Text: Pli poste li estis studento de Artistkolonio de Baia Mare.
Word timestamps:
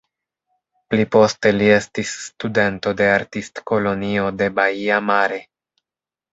Pli 0.93 1.03
poste 1.15 1.51
li 1.57 1.67
estis 1.73 2.15
studento 2.23 2.95
de 3.03 3.11
Artistkolonio 3.19 4.27
de 4.43 4.51
Baia 4.59 5.01
Mare. 5.15 5.43